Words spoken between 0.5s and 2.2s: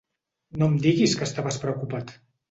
No em diguis que estaves preocupat!